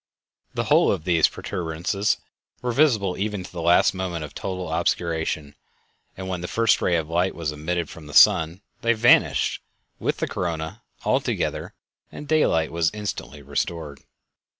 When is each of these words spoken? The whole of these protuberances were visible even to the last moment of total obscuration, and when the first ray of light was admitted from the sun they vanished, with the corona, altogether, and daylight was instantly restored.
The 0.55 0.63
whole 0.63 0.91
of 0.91 1.03
these 1.03 1.27
protuberances 1.27 2.17
were 2.63 2.71
visible 2.71 3.17
even 3.19 3.43
to 3.43 3.51
the 3.51 3.61
last 3.61 3.93
moment 3.93 4.25
of 4.25 4.33
total 4.33 4.67
obscuration, 4.73 5.53
and 6.17 6.27
when 6.27 6.41
the 6.41 6.47
first 6.47 6.81
ray 6.81 6.95
of 6.95 7.07
light 7.07 7.35
was 7.35 7.51
admitted 7.51 7.87
from 7.87 8.07
the 8.07 8.15
sun 8.15 8.61
they 8.81 8.93
vanished, 8.93 9.61
with 9.99 10.17
the 10.17 10.27
corona, 10.27 10.81
altogether, 11.05 11.75
and 12.11 12.27
daylight 12.27 12.71
was 12.71 12.89
instantly 12.95 13.43
restored. 13.43 13.99